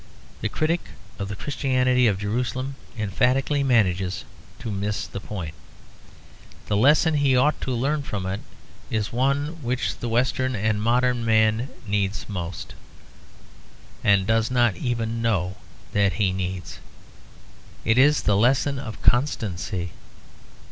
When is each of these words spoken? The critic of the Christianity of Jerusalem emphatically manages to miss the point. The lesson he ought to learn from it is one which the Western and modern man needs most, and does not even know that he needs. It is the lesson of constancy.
The 0.41 0.49
critic 0.49 0.81
of 1.19 1.27
the 1.29 1.35
Christianity 1.35 2.07
of 2.07 2.17
Jerusalem 2.17 2.73
emphatically 2.97 3.61
manages 3.61 4.23
to 4.57 4.71
miss 4.71 5.05
the 5.05 5.19
point. 5.19 5.53
The 6.65 6.75
lesson 6.75 7.13
he 7.13 7.37
ought 7.37 7.61
to 7.61 7.71
learn 7.71 8.01
from 8.01 8.25
it 8.25 8.41
is 8.89 9.13
one 9.13 9.61
which 9.61 9.97
the 9.99 10.09
Western 10.09 10.55
and 10.55 10.81
modern 10.81 11.23
man 11.23 11.69
needs 11.85 12.27
most, 12.27 12.73
and 14.03 14.25
does 14.25 14.49
not 14.49 14.75
even 14.75 15.21
know 15.21 15.57
that 15.93 16.13
he 16.13 16.33
needs. 16.33 16.79
It 17.85 17.99
is 17.99 18.23
the 18.23 18.35
lesson 18.35 18.79
of 18.79 19.03
constancy. 19.03 19.91